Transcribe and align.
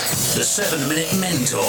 The 0.00 0.42
7 0.42 0.88
Minute 0.88 1.14
Mentor. 1.20 1.60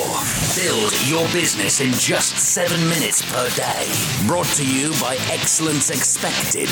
Build 0.56 0.94
your 1.10 1.28
business 1.34 1.82
in 1.82 1.92
just 1.92 2.38
7 2.38 2.80
minutes 2.88 3.22
per 3.30 3.50
day. 3.58 3.92
Brought 4.26 4.46
to 4.56 4.66
you 4.66 4.92
by 5.02 5.18
Excellence 5.30 5.90
Expected, 5.90 6.70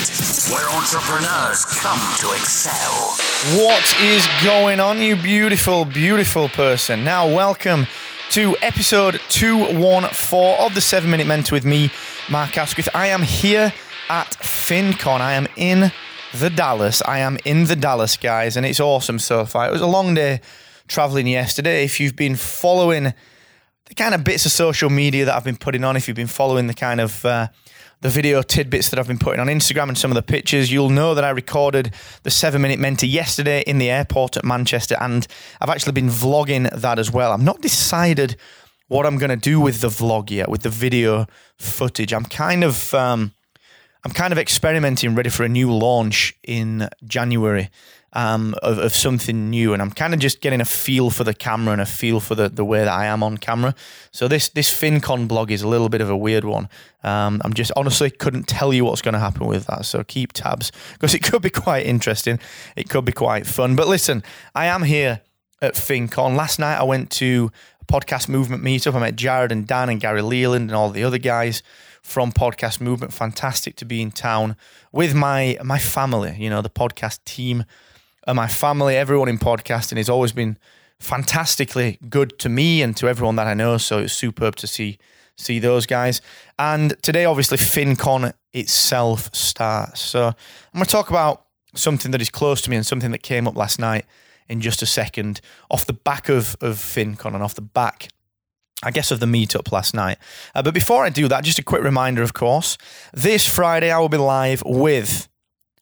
where 0.50 0.66
entrepreneurs 0.70 1.66
come 1.66 2.00
to 2.20 2.32
excel. 2.32 3.14
What 3.62 3.94
is 4.00 4.26
going 4.42 4.80
on, 4.80 5.02
you 5.02 5.16
beautiful, 5.16 5.84
beautiful 5.84 6.48
person? 6.48 7.04
Now, 7.04 7.28
welcome 7.28 7.86
to 8.30 8.56
episode 8.62 9.20
214 9.28 10.64
of 10.64 10.74
the 10.74 10.80
7 10.80 11.10
Minute 11.10 11.26
Mentor 11.26 11.56
with 11.56 11.66
me, 11.66 11.90
Mark 12.30 12.56
Asquith. 12.56 12.88
I 12.94 13.08
am 13.08 13.20
here 13.20 13.74
at 14.08 14.30
FinCon. 14.40 15.20
I 15.20 15.34
am 15.34 15.46
in 15.56 15.92
the 16.32 16.48
Dallas. 16.48 17.02
I 17.04 17.18
am 17.18 17.36
in 17.44 17.64
the 17.64 17.76
Dallas, 17.76 18.16
guys, 18.16 18.56
and 18.56 18.64
it's 18.64 18.80
awesome 18.80 19.18
so 19.18 19.44
far. 19.44 19.68
It 19.68 19.72
was 19.72 19.82
a 19.82 19.86
long 19.86 20.14
day 20.14 20.40
traveling 20.90 21.28
yesterday. 21.28 21.84
If 21.84 22.00
you've 22.00 22.16
been 22.16 22.36
following 22.36 23.14
the 23.86 23.94
kind 23.94 24.14
of 24.14 24.24
bits 24.24 24.44
of 24.44 24.52
social 24.52 24.90
media 24.90 25.24
that 25.24 25.34
I've 25.34 25.44
been 25.44 25.56
putting 25.56 25.84
on, 25.84 25.96
if 25.96 26.08
you've 26.08 26.16
been 26.16 26.26
following 26.26 26.66
the 26.66 26.74
kind 26.74 27.00
of 27.00 27.24
uh, 27.24 27.46
the 28.00 28.08
video 28.08 28.42
tidbits 28.42 28.90
that 28.90 28.98
I've 28.98 29.06
been 29.06 29.18
putting 29.18 29.40
on 29.40 29.46
Instagram 29.46 29.88
and 29.88 29.96
some 29.96 30.10
of 30.10 30.16
the 30.16 30.22
pictures, 30.22 30.70
you'll 30.72 30.90
know 30.90 31.14
that 31.14 31.24
I 31.24 31.30
recorded 31.30 31.94
the 32.24 32.30
seven 32.30 32.60
minute 32.60 32.80
mentor 32.80 33.06
yesterday 33.06 33.62
in 33.66 33.78
the 33.78 33.88
airport 33.88 34.36
at 34.36 34.44
Manchester, 34.44 34.96
and 35.00 35.26
I've 35.60 35.70
actually 35.70 35.92
been 35.92 36.08
vlogging 36.08 36.68
that 36.72 36.98
as 36.98 37.10
well. 37.10 37.32
I've 37.32 37.42
not 37.42 37.62
decided 37.62 38.36
what 38.88 39.06
I'm 39.06 39.18
going 39.18 39.30
to 39.30 39.36
do 39.36 39.60
with 39.60 39.82
the 39.82 39.88
vlog 39.88 40.30
yet, 40.30 40.48
with 40.48 40.62
the 40.62 40.70
video 40.70 41.26
footage. 41.56 42.12
I'm 42.12 42.24
kind 42.24 42.64
of 42.64 42.92
um, 42.94 43.32
I'm 44.04 44.12
kind 44.12 44.32
of 44.32 44.38
experimenting, 44.38 45.14
ready 45.14 45.28
for 45.28 45.44
a 45.44 45.48
new 45.48 45.70
launch 45.72 46.34
in 46.42 46.88
January 47.04 47.70
um, 48.12 48.54
of, 48.62 48.78
of 48.78 48.94
something 48.94 49.50
new, 49.50 49.72
and 49.72 49.80
I'm 49.82 49.90
kind 49.90 50.14
of 50.14 50.20
just 50.20 50.40
getting 50.40 50.60
a 50.60 50.64
feel 50.64 51.10
for 51.10 51.22
the 51.22 51.34
camera 51.34 51.72
and 51.72 51.82
a 51.82 51.86
feel 51.86 52.18
for 52.18 52.34
the, 52.34 52.48
the 52.48 52.64
way 52.64 52.80
that 52.80 52.88
I 52.88 53.06
am 53.06 53.22
on 53.22 53.36
camera. 53.36 53.74
So 54.10 54.26
this 54.26 54.48
this 54.48 54.72
FinCon 54.72 55.28
blog 55.28 55.50
is 55.50 55.62
a 55.62 55.68
little 55.68 55.88
bit 55.88 56.00
of 56.00 56.10
a 56.10 56.16
weird 56.16 56.44
one. 56.44 56.68
Um, 57.04 57.40
I'm 57.44 57.52
just 57.52 57.72
honestly 57.76 58.10
couldn't 58.10 58.48
tell 58.48 58.72
you 58.72 58.84
what's 58.84 59.02
going 59.02 59.14
to 59.14 59.20
happen 59.20 59.46
with 59.46 59.66
that. 59.66 59.84
So 59.84 60.02
keep 60.02 60.32
tabs 60.32 60.72
because 60.94 61.14
it 61.14 61.22
could 61.30 61.42
be 61.42 61.50
quite 61.50 61.86
interesting. 61.86 62.40
It 62.76 62.88
could 62.88 63.04
be 63.04 63.12
quite 63.12 63.46
fun. 63.46 63.76
But 63.76 63.86
listen, 63.86 64.22
I 64.54 64.66
am 64.66 64.82
here 64.82 65.20
at 65.62 65.74
FinCon. 65.74 66.36
Last 66.36 66.58
night 66.58 66.78
I 66.78 66.84
went 66.84 67.10
to 67.12 67.52
a 67.80 67.84
podcast 67.84 68.28
movement 68.28 68.64
meetup. 68.64 68.94
I 68.94 69.00
met 69.00 69.16
Jared 69.16 69.52
and 69.52 69.66
Dan 69.66 69.88
and 69.88 70.00
Gary 70.00 70.22
Leland 70.22 70.70
and 70.70 70.74
all 70.74 70.90
the 70.90 71.04
other 71.04 71.18
guys 71.18 71.62
from 72.02 72.32
Podcast 72.32 72.80
Movement. 72.80 73.12
Fantastic 73.12 73.76
to 73.76 73.84
be 73.84 74.02
in 74.02 74.10
town 74.10 74.56
with 74.92 75.14
my 75.14 75.58
my 75.64 75.78
family. 75.78 76.36
You 76.38 76.50
know, 76.50 76.62
the 76.62 76.70
podcast 76.70 77.24
team 77.24 77.64
and 78.26 78.36
my 78.36 78.48
family, 78.48 78.96
everyone 78.96 79.28
in 79.28 79.38
podcasting 79.38 79.96
has 79.96 80.08
always 80.08 80.32
been 80.32 80.58
fantastically 80.98 81.98
good 82.08 82.38
to 82.38 82.48
me 82.48 82.82
and 82.82 82.96
to 82.96 83.08
everyone 83.08 83.36
that 83.36 83.46
I 83.46 83.54
know. 83.54 83.78
So 83.78 83.98
it's 83.98 84.12
superb 84.12 84.56
to 84.56 84.66
see 84.66 84.98
see 85.36 85.58
those 85.58 85.86
guys. 85.86 86.20
And 86.58 86.94
today, 87.02 87.24
obviously, 87.24 87.58
FinCon 87.58 88.32
itself 88.52 89.34
starts. 89.34 90.00
So 90.00 90.26
I'm 90.26 90.34
going 90.74 90.84
to 90.84 90.90
talk 90.90 91.10
about 91.10 91.46
something 91.74 92.10
that 92.10 92.20
is 92.20 92.30
close 92.30 92.60
to 92.62 92.70
me 92.70 92.76
and 92.76 92.86
something 92.86 93.10
that 93.12 93.22
came 93.22 93.48
up 93.48 93.56
last 93.56 93.78
night 93.78 94.04
in 94.48 94.60
just 94.60 94.82
a 94.82 94.86
second 94.86 95.40
off 95.70 95.86
the 95.86 95.92
back 95.92 96.28
of, 96.28 96.56
of 96.60 96.76
FinCon 96.76 97.34
and 97.34 97.42
off 97.42 97.54
the 97.54 97.62
back 97.62 98.08
I 98.82 98.90
guess, 98.90 99.10
of 99.10 99.20
the 99.20 99.26
meetup 99.26 99.72
last 99.72 99.94
night. 99.94 100.18
Uh, 100.54 100.62
but 100.62 100.74
before 100.74 101.04
I 101.04 101.10
do 101.10 101.28
that, 101.28 101.44
just 101.44 101.58
a 101.58 101.62
quick 101.62 101.82
reminder, 101.82 102.22
of 102.22 102.32
course, 102.32 102.78
this 103.12 103.46
Friday 103.46 103.90
I 103.90 103.98
will 103.98 104.08
be 104.08 104.16
live 104.16 104.62
with 104.64 105.28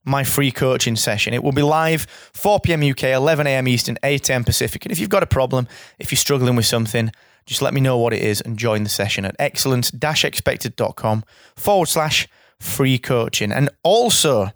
my 0.04 0.24
free 0.24 0.50
coaching 0.50 0.96
session. 0.96 1.34
It 1.34 1.44
will 1.44 1.52
be 1.52 1.62
live 1.62 2.06
4 2.32 2.60
p.m. 2.60 2.82
UK, 2.82 3.04
11 3.04 3.46
a.m. 3.46 3.68
Eastern, 3.68 3.98
8 4.02 4.30
a.m. 4.30 4.44
Pacific. 4.44 4.84
And 4.84 4.92
if 4.92 4.98
you've 4.98 5.10
got 5.10 5.22
a 5.22 5.26
problem, 5.26 5.68
if 5.98 6.10
you're 6.10 6.16
struggling 6.16 6.56
with 6.56 6.66
something, 6.66 7.12
just 7.46 7.62
let 7.62 7.72
me 7.72 7.80
know 7.80 7.98
what 7.98 8.12
it 8.12 8.22
is 8.22 8.40
and 8.40 8.58
join 8.58 8.82
the 8.82 8.88
session 8.88 9.24
at 9.24 9.36
excellence-expected.com 9.38 11.24
forward 11.56 11.86
slash 11.86 12.28
free 12.58 12.98
coaching. 12.98 13.52
And 13.52 13.70
also, 13.82 14.50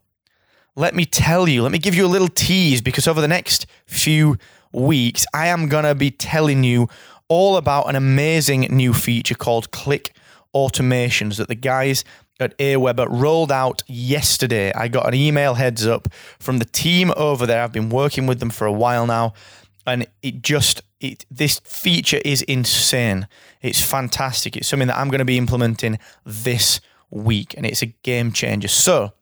let 0.74 0.94
me 0.94 1.04
tell 1.04 1.48
you, 1.48 1.62
let 1.62 1.72
me 1.72 1.78
give 1.78 1.94
you 1.94 2.06
a 2.06 2.08
little 2.08 2.28
tease 2.28 2.80
because 2.80 3.06
over 3.06 3.20
the 3.20 3.28
next 3.28 3.66
few 3.86 4.36
weeks, 4.72 5.26
I 5.34 5.48
am 5.48 5.68
going 5.68 5.84
to 5.84 5.94
be 5.94 6.10
telling 6.10 6.64
you 6.64 6.88
all 7.32 7.56
about 7.56 7.88
an 7.88 7.96
amazing 7.96 8.60
new 8.68 8.92
feature 8.92 9.34
called 9.34 9.70
Click 9.70 10.12
Automations 10.54 11.38
that 11.38 11.48
the 11.48 11.54
guys 11.54 12.04
at 12.38 12.56
Aweber 12.58 13.06
rolled 13.08 13.50
out 13.50 13.82
yesterday. 13.86 14.70
I 14.74 14.88
got 14.88 15.08
an 15.08 15.14
email 15.14 15.54
heads 15.54 15.86
up 15.86 16.08
from 16.38 16.58
the 16.58 16.66
team 16.66 17.10
over 17.16 17.46
there. 17.46 17.62
I've 17.62 17.72
been 17.72 17.88
working 17.88 18.26
with 18.26 18.38
them 18.38 18.50
for 18.50 18.66
a 18.66 18.72
while 18.72 19.06
now, 19.06 19.32
and 19.86 20.06
it 20.22 20.42
just 20.42 20.82
it, 21.00 21.24
this 21.30 21.58
feature 21.60 22.20
is 22.22 22.42
insane. 22.42 23.26
It's 23.62 23.80
fantastic. 23.80 24.54
It's 24.54 24.68
something 24.68 24.88
that 24.88 24.98
I'm 24.98 25.08
going 25.08 25.20
to 25.20 25.24
be 25.24 25.38
implementing 25.38 25.98
this 26.26 26.82
week, 27.08 27.54
and 27.56 27.64
it's 27.64 27.80
a 27.80 27.86
game 27.86 28.32
changer. 28.32 28.68
So. 28.68 29.14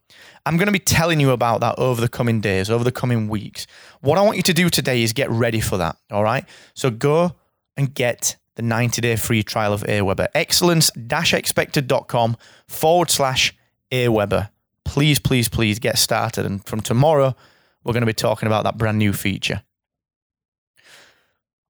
I'm 0.46 0.56
going 0.56 0.68
to 0.68 0.72
be 0.72 0.78
telling 0.78 1.20
you 1.20 1.32
about 1.32 1.60
that 1.60 1.78
over 1.78 2.00
the 2.00 2.08
coming 2.08 2.40
days, 2.40 2.70
over 2.70 2.82
the 2.82 2.90
coming 2.90 3.28
weeks. 3.28 3.66
What 4.00 4.16
I 4.16 4.22
want 4.22 4.38
you 4.38 4.42
to 4.44 4.54
do 4.54 4.70
today 4.70 5.02
is 5.02 5.12
get 5.12 5.28
ready 5.30 5.60
for 5.60 5.76
that. 5.76 5.98
All 6.10 6.24
right. 6.24 6.46
So 6.72 6.90
go 6.90 7.34
and 7.80 7.94
get 7.94 8.36
the 8.56 8.62
90 8.62 9.00
day 9.00 9.16
free 9.16 9.42
trial 9.42 9.72
of 9.72 9.82
Aweber. 9.84 10.28
Excellence 10.34 10.90
expected.com 10.96 12.36
forward 12.68 13.10
slash 13.10 13.54
Aweber. 13.90 14.50
Please, 14.84 15.18
please, 15.18 15.48
please 15.48 15.78
get 15.78 15.96
started. 15.98 16.44
And 16.44 16.64
from 16.64 16.82
tomorrow, 16.82 17.34
we're 17.82 17.94
going 17.94 18.02
to 18.02 18.06
be 18.06 18.12
talking 18.12 18.46
about 18.46 18.64
that 18.64 18.76
brand 18.76 18.98
new 18.98 19.14
feature. 19.14 19.62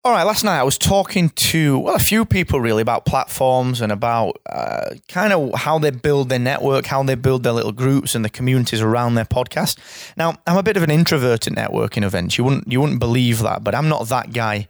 All 0.03 0.13
right, 0.13 0.23
last 0.25 0.45
night 0.45 0.59
I 0.59 0.63
was 0.63 0.79
talking 0.79 1.29
to 1.29 1.79
well 1.79 1.95
a 1.95 2.01
few 2.01 2.25
people 2.25 2.59
really 2.59 2.81
about 2.81 3.05
platforms 3.05 3.83
and 3.83 3.93
about 3.93 4.41
uh, 4.49 4.95
kind 5.09 5.33
of 5.33 5.55
how 5.55 5.79
they 5.79 5.91
build 5.91 6.31
their 6.31 6.39
network, 6.39 6.87
how 6.87 7.03
they 7.03 7.15
build 7.15 7.43
their 7.43 7.53
little 7.53 7.71
groups 7.71 8.15
and 8.15 8.25
the 8.25 8.31
communities 8.31 8.81
around 8.81 9.15
their 9.15 9.27
podcast. 9.27 9.79
Now 10.17 10.37
I'm 10.47 10.57
a 10.57 10.63
bit 10.63 10.79
of 10.79 10.83
an 10.83 10.91
introvert 10.91 11.47
at 11.47 11.53
networking 11.53 12.03
events. 12.03 12.39
You 12.39 12.45
wouldn't 12.45 12.73
you 12.73 12.81
wouldn't 12.81 12.99
believe 12.99 13.41
that, 13.41 13.63
but 13.63 13.75
I'm 13.75 13.91
not 13.91 14.09
that 14.09 14.33
guy 14.33 14.69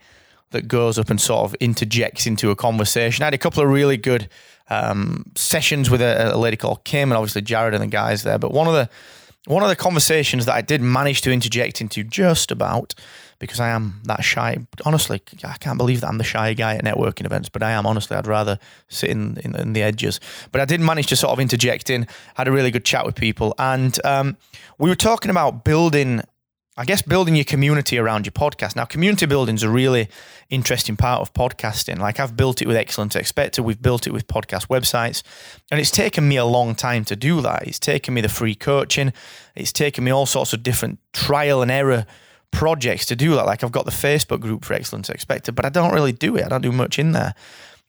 that 0.50 0.68
goes 0.68 0.98
up 0.98 1.10
and 1.10 1.20
sort 1.20 1.44
of 1.44 1.54
interjects 1.60 2.26
into 2.26 2.50
a 2.50 2.56
conversation. 2.56 3.22
I 3.22 3.26
had 3.26 3.34
a 3.34 3.38
couple 3.38 3.62
of 3.62 3.68
really 3.68 3.96
good 3.96 4.28
um, 4.68 5.24
sessions 5.34 5.90
with 5.90 6.00
a, 6.00 6.34
a, 6.34 6.38
lady 6.38 6.56
called 6.56 6.84
Kim 6.84 7.10
and 7.10 7.16
obviously 7.16 7.42
Jared 7.42 7.74
and 7.74 7.82
the 7.82 7.88
guys 7.88 8.22
there. 8.22 8.38
But 8.38 8.52
one 8.52 8.66
of 8.66 8.74
the 8.74 8.88
one 9.46 9.62
of 9.62 9.68
the 9.70 9.76
conversations 9.76 10.44
that 10.44 10.54
I 10.54 10.60
did 10.60 10.82
manage 10.82 11.22
to 11.22 11.32
interject 11.32 11.80
into 11.80 12.04
just 12.04 12.50
about 12.50 12.94
because 13.38 13.58
I 13.58 13.70
am 13.70 14.00
that 14.04 14.22
shy. 14.22 14.58
Honestly, 14.84 15.22
I 15.42 15.56
can't 15.56 15.78
believe 15.78 16.02
that 16.02 16.08
I'm 16.08 16.18
the 16.18 16.24
shy 16.24 16.52
guy 16.52 16.76
at 16.76 16.84
networking 16.84 17.24
events, 17.24 17.48
but 17.48 17.62
I 17.62 17.70
am 17.70 17.86
honestly. 17.86 18.16
I'd 18.16 18.26
rather 18.26 18.58
sit 18.88 19.08
in, 19.08 19.38
in, 19.38 19.56
in 19.56 19.72
the 19.72 19.82
edges. 19.82 20.20
But 20.52 20.60
I 20.60 20.66
did 20.66 20.80
manage 20.80 21.06
to 21.06 21.16
sort 21.16 21.32
of 21.32 21.40
interject 21.40 21.88
in, 21.88 22.06
had 22.34 22.48
a 22.48 22.52
really 22.52 22.70
good 22.70 22.84
chat 22.84 23.06
with 23.06 23.14
people, 23.14 23.54
and 23.58 23.98
um, 24.04 24.36
we 24.78 24.90
were 24.90 24.94
talking 24.94 25.30
about 25.30 25.64
building 25.64 26.20
I 26.80 26.86
guess 26.86 27.02
building 27.02 27.36
your 27.36 27.44
community 27.44 27.98
around 27.98 28.24
your 28.24 28.32
podcast. 28.32 28.74
Now, 28.74 28.86
community 28.86 29.26
building 29.26 29.54
is 29.54 29.62
a 29.62 29.68
really 29.68 30.08
interesting 30.48 30.96
part 30.96 31.20
of 31.20 31.30
podcasting. 31.34 31.98
Like 31.98 32.18
I've 32.18 32.38
built 32.38 32.62
it 32.62 32.66
with 32.66 32.78
Excellence 32.78 33.14
Expected, 33.14 33.64
we've 33.64 33.82
built 33.82 34.06
it 34.06 34.14
with 34.14 34.26
podcast 34.26 34.68
websites, 34.68 35.22
and 35.70 35.78
it's 35.78 35.90
taken 35.90 36.26
me 36.26 36.36
a 36.36 36.44
long 36.46 36.74
time 36.74 37.04
to 37.04 37.14
do 37.14 37.42
that. 37.42 37.68
It's 37.68 37.78
taken 37.78 38.14
me 38.14 38.22
the 38.22 38.30
free 38.30 38.54
coaching, 38.54 39.12
it's 39.54 39.74
taken 39.74 40.04
me 40.04 40.10
all 40.10 40.24
sorts 40.24 40.54
of 40.54 40.62
different 40.62 41.00
trial 41.12 41.60
and 41.60 41.70
error 41.70 42.06
projects 42.50 43.04
to 43.06 43.14
do 43.14 43.34
that. 43.34 43.44
Like 43.44 43.62
I've 43.62 43.72
got 43.72 43.84
the 43.84 43.90
Facebook 43.90 44.40
group 44.40 44.64
for 44.64 44.72
Excellence 44.72 45.10
Expected, 45.10 45.54
but 45.54 45.66
I 45.66 45.68
don't 45.68 45.92
really 45.92 46.12
do 46.12 46.34
it. 46.36 46.46
I 46.46 46.48
don't 46.48 46.62
do 46.62 46.72
much 46.72 46.98
in 46.98 47.12
there. 47.12 47.34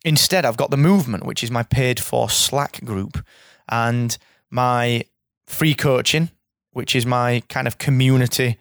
Instead, 0.04 0.44
I've 0.44 0.58
got 0.58 0.70
the 0.70 0.76
movement, 0.76 1.26
which 1.26 1.46
is 1.46 1.50
my 1.50 1.64
paid 1.64 2.02
for 2.02 2.30
Slack 2.30 2.84
group, 2.84 3.26
and 3.70 4.18
my 4.50 5.06
free 5.46 5.76
coaching, 5.76 6.30
which 6.72 6.94
is 6.94 7.06
my 7.06 7.42
kind 7.48 7.68
of 7.68 7.78
community 7.78 8.58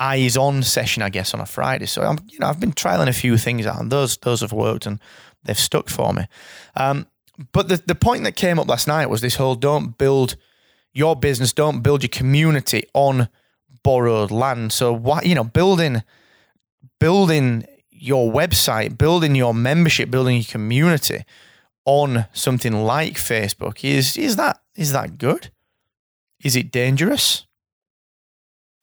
eyes 0.00 0.36
on 0.36 0.62
session, 0.62 1.02
I 1.02 1.08
guess, 1.08 1.34
on 1.34 1.40
a 1.40 1.46
Friday. 1.46 1.86
So 1.86 2.02
I'm, 2.02 2.18
you 2.28 2.38
know, 2.38 2.46
I've 2.46 2.60
been 2.60 2.72
trialing 2.72 3.08
a 3.08 3.12
few 3.12 3.36
things 3.36 3.66
out, 3.66 3.80
and 3.80 3.90
those 3.90 4.16
those 4.18 4.40
have 4.40 4.52
worked 4.52 4.86
and 4.86 5.00
they've 5.44 5.58
stuck 5.58 5.88
for 5.88 6.12
me. 6.12 6.26
Um, 6.76 7.06
but 7.52 7.68
the 7.68 7.82
the 7.86 7.94
point 7.94 8.24
that 8.24 8.36
came 8.36 8.58
up 8.58 8.68
last 8.68 8.88
night 8.88 9.10
was 9.10 9.20
this 9.20 9.36
whole: 9.36 9.54
don't 9.54 9.96
build 9.98 10.36
your 10.92 11.16
business, 11.16 11.52
don't 11.52 11.82
build 11.82 12.02
your 12.02 12.10
community 12.10 12.84
on 12.94 13.28
borrowed 13.82 14.30
land. 14.30 14.72
So 14.72 14.92
what 14.92 15.26
you 15.26 15.34
know, 15.34 15.44
building 15.44 16.02
building 16.98 17.66
your 17.90 18.32
website, 18.32 18.98
building 18.98 19.34
your 19.34 19.54
membership, 19.54 20.10
building 20.10 20.36
your 20.36 20.44
community 20.44 21.24
on 21.84 22.26
something 22.32 22.84
like 22.84 23.14
Facebook 23.14 23.84
is 23.84 24.16
is 24.16 24.36
that 24.36 24.60
is 24.74 24.92
that 24.92 25.18
good? 25.18 25.50
Is 26.42 26.56
it 26.56 26.70
dangerous? 26.70 27.46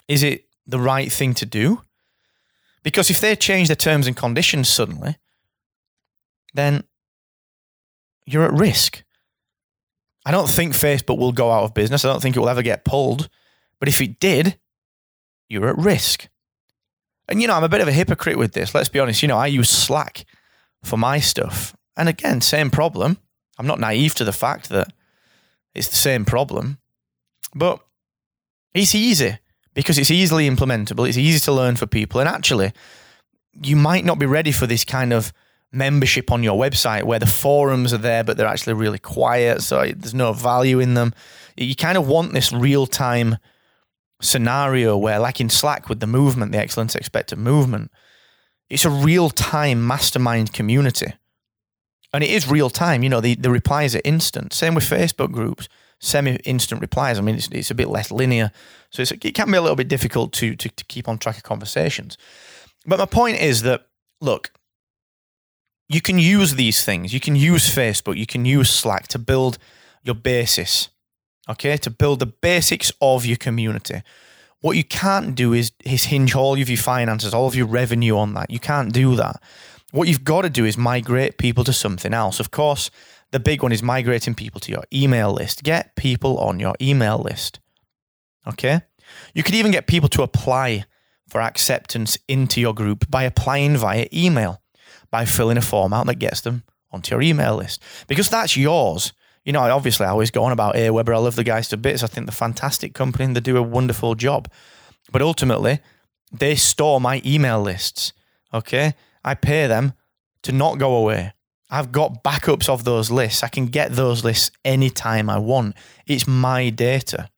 Is 0.07 0.23
it 0.23 0.45
the 0.65 0.79
right 0.79 1.11
thing 1.11 1.33
to 1.35 1.45
do? 1.45 1.81
Because 2.83 3.09
if 3.09 3.19
they 3.19 3.35
change 3.35 3.67
the 3.67 3.75
terms 3.75 4.07
and 4.07 4.15
conditions 4.15 4.69
suddenly, 4.69 5.17
then 6.53 6.83
you're 8.25 8.45
at 8.45 8.53
risk. 8.53 9.03
I 10.25 10.31
don't 10.31 10.49
think 10.49 10.73
Facebook 10.73 11.17
will 11.17 11.31
go 11.31 11.51
out 11.51 11.63
of 11.63 11.73
business. 11.73 12.05
I 12.05 12.09
don't 12.09 12.21
think 12.21 12.35
it 12.35 12.39
will 12.39 12.49
ever 12.49 12.61
get 12.61 12.85
pulled. 12.85 13.29
But 13.79 13.87
if 13.87 13.99
it 14.01 14.19
did, 14.19 14.59
you're 15.49 15.67
at 15.67 15.77
risk. 15.77 16.27
And, 17.27 17.41
you 17.41 17.47
know, 17.47 17.55
I'm 17.55 17.63
a 17.63 17.69
bit 17.69 17.81
of 17.81 17.87
a 17.87 17.93
hypocrite 17.93 18.37
with 18.37 18.53
this. 18.53 18.75
Let's 18.75 18.89
be 18.89 18.99
honest. 18.99 19.21
You 19.21 19.27
know, 19.27 19.37
I 19.37 19.47
use 19.47 19.69
Slack 19.69 20.25
for 20.83 20.97
my 20.97 21.19
stuff. 21.19 21.75
And 21.97 22.09
again, 22.09 22.41
same 22.41 22.69
problem. 22.69 23.17
I'm 23.57 23.67
not 23.67 23.79
naive 23.79 24.15
to 24.15 24.23
the 24.23 24.31
fact 24.31 24.69
that 24.69 24.91
it's 25.73 25.87
the 25.87 25.95
same 25.95 26.25
problem. 26.25 26.77
But 27.55 27.79
it's 28.73 28.95
easy 28.95 29.37
because 29.73 29.97
it's 29.97 30.11
easily 30.11 30.49
implementable. 30.49 31.07
It's 31.07 31.17
easy 31.17 31.39
to 31.39 31.51
learn 31.51 31.75
for 31.75 31.87
people. 31.87 32.19
And 32.19 32.29
actually, 32.29 32.73
you 33.63 33.75
might 33.75 34.05
not 34.05 34.19
be 34.19 34.25
ready 34.25 34.51
for 34.51 34.67
this 34.67 34.85
kind 34.85 35.13
of 35.13 35.33
membership 35.71 36.31
on 36.31 36.43
your 36.43 36.57
website 36.59 37.03
where 37.03 37.19
the 37.19 37.25
forums 37.25 37.93
are 37.93 37.97
there, 37.97 38.23
but 38.23 38.37
they're 38.37 38.47
actually 38.47 38.73
really 38.73 38.99
quiet. 38.99 39.61
So 39.61 39.77
there's 39.85 40.13
no 40.13 40.33
value 40.33 40.79
in 40.79 40.93
them. 40.95 41.13
You 41.55 41.75
kind 41.75 41.97
of 41.97 42.07
want 42.07 42.33
this 42.33 42.51
real 42.51 42.87
time 42.87 43.37
scenario 44.21 44.97
where, 44.97 45.19
like 45.19 45.39
in 45.39 45.49
Slack 45.49 45.89
with 45.89 45.99
the 45.99 46.07
movement, 46.07 46.51
the 46.51 46.59
Excellence 46.59 46.95
Expected 46.95 47.39
movement, 47.39 47.91
it's 48.69 48.85
a 48.85 48.89
real 48.89 49.29
time 49.29 49.85
mastermind 49.85 50.53
community. 50.53 51.13
And 52.13 52.23
it 52.23 52.29
is 52.29 52.49
real 52.49 52.69
time. 52.69 53.03
You 53.03 53.09
know, 53.09 53.21
the, 53.21 53.35
the 53.35 53.49
replies 53.49 53.95
are 53.95 54.01
instant. 54.03 54.53
Same 54.53 54.75
with 54.75 54.83
Facebook 54.83 55.31
groups, 55.31 55.69
semi 56.01 56.35
instant 56.43 56.81
replies. 56.81 57.17
I 57.17 57.21
mean, 57.21 57.35
it's, 57.35 57.47
it's 57.49 57.71
a 57.71 57.75
bit 57.75 57.87
less 57.87 58.11
linear. 58.11 58.51
So 58.89 59.03
it 59.03 59.33
can 59.35 59.49
be 59.49 59.57
a 59.57 59.61
little 59.61 59.75
bit 59.77 59.87
difficult 59.87 60.33
to, 60.33 60.55
to, 60.55 60.69
to 60.69 60.83
keep 60.85 61.07
on 61.07 61.17
track 61.17 61.37
of 61.37 61.43
conversations. 61.43 62.17
But 62.85 62.99
my 62.99 63.05
point 63.05 63.39
is 63.39 63.61
that, 63.61 63.87
look, 64.19 64.51
you 65.87 66.01
can 66.01 66.19
use 66.19 66.55
these 66.55 66.83
things. 66.83 67.13
You 67.13 67.19
can 67.19 67.35
use 67.35 67.73
Facebook, 67.73 68.17
you 68.17 68.25
can 68.25 68.45
use 68.45 68.69
Slack 68.69 69.07
to 69.09 69.19
build 69.19 69.57
your 70.03 70.15
basis, 70.15 70.89
okay? 71.47 71.77
To 71.77 71.89
build 71.89 72.19
the 72.19 72.25
basics 72.25 72.91
of 72.99 73.25
your 73.25 73.37
community. 73.37 74.01
What 74.61 74.77
you 74.77 74.83
can't 74.83 75.35
do 75.35 75.53
is, 75.53 75.71
is 75.83 76.05
hinge 76.05 76.35
all 76.35 76.53
of 76.53 76.69
your 76.69 76.77
finances, 76.77 77.33
all 77.33 77.47
of 77.47 77.55
your 77.55 77.67
revenue 77.67 78.17
on 78.17 78.33
that. 78.35 78.49
You 78.49 78.59
can't 78.59 78.93
do 78.93 79.15
that. 79.15 79.41
What 79.91 80.07
you've 80.07 80.23
got 80.23 80.43
to 80.43 80.49
do 80.49 80.65
is 80.65 80.77
migrate 80.77 81.37
people 81.37 81.63
to 81.65 81.73
something 81.73 82.13
else. 82.13 82.39
Of 82.39 82.51
course, 82.51 82.89
the 83.31 83.39
big 83.39 83.63
one 83.63 83.71
is 83.71 83.81
migrating 83.81 84.35
people 84.35 84.59
to 84.61 84.71
your 84.71 84.83
email 84.93 85.31
list. 85.31 85.63
Get 85.63 85.95
people 85.95 86.37
on 86.37 86.59
your 86.59 86.75
email 86.81 87.17
list. 87.17 87.59
Okay? 88.47 88.81
You 89.33 89.43
could 89.43 89.55
even 89.55 89.71
get 89.71 89.87
people 89.87 90.09
to 90.09 90.23
apply 90.23 90.85
for 91.27 91.41
acceptance 91.41 92.17
into 92.27 92.59
your 92.59 92.73
group 92.73 93.09
by 93.09 93.23
applying 93.23 93.77
via 93.77 94.07
email 94.13 94.61
by 95.11 95.25
filling 95.25 95.57
a 95.57 95.61
form 95.61 95.93
out 95.93 96.07
that 96.07 96.15
gets 96.15 96.41
them 96.41 96.63
onto 96.91 97.13
your 97.13 97.21
email 97.21 97.55
list 97.55 97.83
because 98.07 98.29
that's 98.29 98.57
yours. 98.57 99.13
You 99.43 99.53
know, 99.53 99.61
obviously, 99.61 100.05
I 100.05 100.09
always 100.09 100.31
go 100.31 100.43
on 100.43 100.51
about 100.51 100.75
Aweber. 100.75 101.15
I 101.15 101.19
love 101.19 101.35
the 101.35 101.43
guys 101.43 101.67
to 101.69 101.77
bits. 101.77 102.03
I 102.03 102.07
think 102.07 102.27
they're 102.27 102.31
fantastic 102.31 102.93
company 102.93 103.25
and 103.25 103.35
they 103.35 103.39
do 103.39 103.57
a 103.57 103.61
wonderful 103.61 104.15
job. 104.15 104.49
But 105.11 105.21
ultimately, 105.21 105.79
they 106.31 106.55
store 106.55 107.01
my 107.01 107.21
email 107.25 107.61
lists. 107.61 108.13
Okay. 108.53 108.93
I 109.23 109.33
pay 109.33 109.67
them 109.67 109.93
to 110.43 110.51
not 110.51 110.77
go 110.77 110.95
away. 110.95 111.33
I've 111.71 111.93
got 111.93 112.21
backups 112.21 112.67
of 112.67 112.83
those 112.83 113.09
lists. 113.09 113.43
I 113.43 113.47
can 113.47 113.67
get 113.67 113.93
those 113.93 114.25
lists 114.25 114.51
anytime 114.65 115.29
I 115.29 115.39
want. 115.39 115.75
It's 116.05 116.27
my 116.27 116.69
data. 116.69 117.29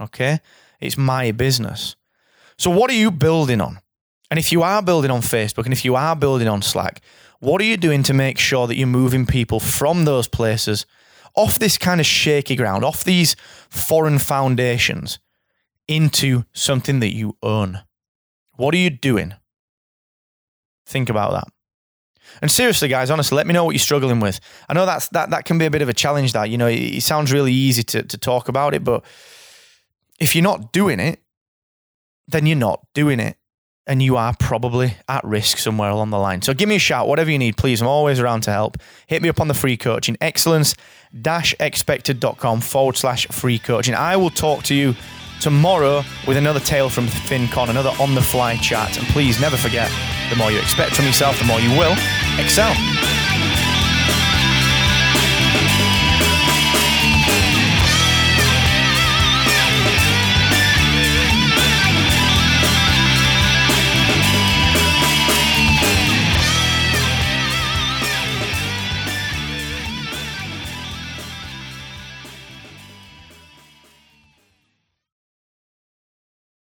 Okay. 0.00 0.38
It's 0.80 0.96
my 0.96 1.32
business. 1.32 1.96
So, 2.56 2.70
what 2.70 2.90
are 2.90 2.94
you 2.94 3.10
building 3.10 3.60
on? 3.60 3.80
And 4.30 4.38
if 4.38 4.52
you 4.52 4.62
are 4.62 4.80
building 4.82 5.10
on 5.10 5.20
Facebook 5.20 5.64
and 5.64 5.72
if 5.72 5.84
you 5.84 5.96
are 5.96 6.16
building 6.16 6.48
on 6.48 6.62
Slack, 6.62 7.02
what 7.40 7.60
are 7.60 7.64
you 7.64 7.76
doing 7.76 8.02
to 8.04 8.14
make 8.14 8.38
sure 8.38 8.66
that 8.66 8.76
you're 8.76 8.86
moving 8.86 9.26
people 9.26 9.58
from 9.58 10.04
those 10.04 10.28
places 10.28 10.86
off 11.34 11.58
this 11.58 11.76
kind 11.76 12.00
of 12.00 12.06
shaky 12.06 12.54
ground, 12.54 12.84
off 12.84 13.04
these 13.04 13.34
foreign 13.68 14.18
foundations 14.18 15.18
into 15.88 16.44
something 16.52 17.00
that 17.00 17.14
you 17.14 17.36
own? 17.42 17.80
What 18.56 18.74
are 18.74 18.78
you 18.78 18.90
doing? 18.90 19.34
Think 20.86 21.08
about 21.08 21.32
that. 21.32 21.52
And 22.40 22.50
seriously, 22.50 22.88
guys, 22.88 23.10
honestly, 23.10 23.36
let 23.36 23.46
me 23.46 23.52
know 23.52 23.64
what 23.64 23.72
you're 23.72 23.78
struggling 23.80 24.20
with. 24.20 24.40
I 24.68 24.74
know 24.74 24.86
that's 24.86 25.08
that 25.08 25.30
that 25.30 25.44
can 25.44 25.58
be 25.58 25.66
a 25.66 25.70
bit 25.70 25.82
of 25.82 25.88
a 25.88 25.94
challenge. 25.94 26.32
That 26.32 26.50
you 26.50 26.58
know, 26.58 26.66
it, 26.66 26.78
it 26.78 27.02
sounds 27.02 27.32
really 27.32 27.52
easy 27.52 27.82
to 27.84 28.02
to 28.02 28.18
talk 28.18 28.48
about 28.48 28.74
it, 28.74 28.84
but 28.84 29.04
if 30.18 30.34
you're 30.34 30.42
not 30.42 30.72
doing 30.72 31.00
it, 31.00 31.20
then 32.28 32.46
you're 32.46 32.56
not 32.56 32.86
doing 32.94 33.20
it 33.20 33.36
and 33.86 34.02
you 34.02 34.16
are 34.16 34.34
probably 34.38 34.96
at 35.08 35.24
risk 35.24 35.58
somewhere 35.58 35.90
along 35.90 36.10
the 36.10 36.18
line. 36.18 36.40
So 36.42 36.54
give 36.54 36.68
me 36.68 36.76
a 36.76 36.80
shout, 36.80 37.08
whatever 37.08 37.30
you 37.30 37.38
need, 37.38 37.56
please. 37.56 37.82
I'm 37.82 37.88
always 37.88 38.20
around 38.20 38.42
to 38.42 38.52
help. 38.52 38.76
Hit 39.08 39.22
me 39.22 39.28
up 39.28 39.40
on 39.40 39.48
the 39.48 39.54
free 39.54 39.76
coaching, 39.76 40.16
excellence 40.20 40.74
dash 41.20 41.54
expected.com 41.60 42.60
forward 42.60 42.96
slash 42.96 43.26
free 43.28 43.58
coaching. 43.58 43.94
I 43.94 44.16
will 44.16 44.30
talk 44.30 44.62
to 44.64 44.74
you 44.74 44.94
tomorrow 45.40 46.04
with 46.26 46.36
another 46.36 46.60
tale 46.60 46.88
from 46.88 47.06
FinCon, 47.06 47.68
another 47.68 47.92
on 48.00 48.14
the 48.14 48.22
fly 48.22 48.56
chat. 48.56 48.96
And 48.96 49.06
please 49.08 49.40
never 49.40 49.56
forget 49.56 49.90
the 50.32 50.38
more 50.38 50.50
you 50.50 50.58
expect 50.58 50.96
from 50.96 51.04
yourself, 51.04 51.38
the 51.38 51.44
more 51.44 51.60
you 51.60 51.70
will 51.70 51.94
excel. 52.38 52.72